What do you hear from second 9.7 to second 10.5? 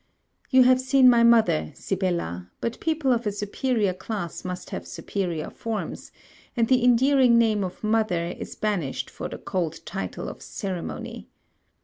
title of